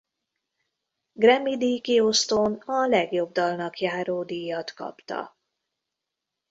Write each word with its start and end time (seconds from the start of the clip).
Grammy 1.13 1.57
díjkiosztón 1.57 2.53
a 2.53 2.87
legjobb 2.87 3.31
dalnak 3.31 3.79
járó 3.79 4.23
díjat 4.23 4.73
kapta. 4.73 5.37